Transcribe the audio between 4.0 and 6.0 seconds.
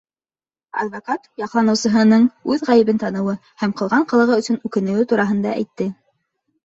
ҡылығы өсөн үкенеүе тураһында әйтте.